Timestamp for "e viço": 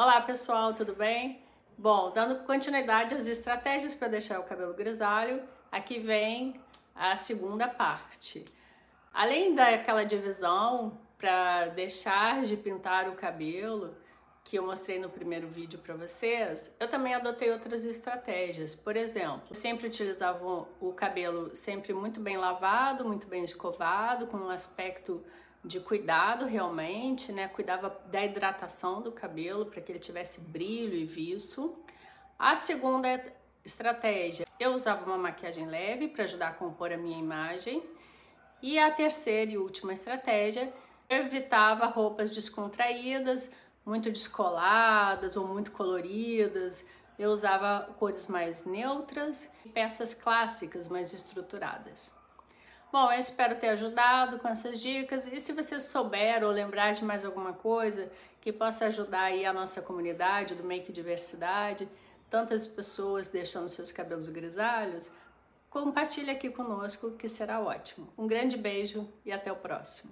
30.94-31.76